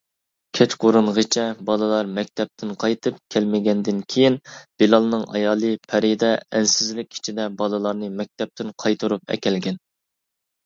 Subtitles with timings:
[0.57, 4.39] كەچقۇرۇنغىچە، بالىلار مەكتەپتىن قايتىپ كەلمىگەندىن كىيىن،
[4.83, 9.79] بىلالنىڭ ئايالى پەرىدە ئەنسىزلىك ئىچىدە بالىلارنى مەكتەپتىن قايتۇرۇپ ئەكەلگەن.